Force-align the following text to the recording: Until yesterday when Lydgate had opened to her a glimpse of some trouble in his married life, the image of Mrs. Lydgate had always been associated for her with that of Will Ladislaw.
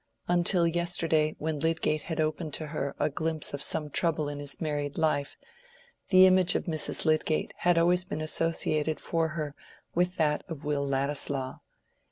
Until 0.27 0.65
yesterday 0.65 1.35
when 1.37 1.59
Lydgate 1.59 2.01
had 2.01 2.19
opened 2.19 2.55
to 2.55 2.65
her 2.73 2.95
a 2.99 3.07
glimpse 3.07 3.53
of 3.53 3.61
some 3.61 3.91
trouble 3.91 4.27
in 4.29 4.39
his 4.39 4.59
married 4.59 4.97
life, 4.97 5.37
the 6.09 6.25
image 6.25 6.55
of 6.55 6.63
Mrs. 6.63 7.05
Lydgate 7.05 7.53
had 7.57 7.77
always 7.77 8.03
been 8.03 8.19
associated 8.19 8.99
for 8.99 9.27
her 9.37 9.53
with 9.93 10.15
that 10.17 10.43
of 10.49 10.65
Will 10.65 10.87
Ladislaw. 10.87 11.59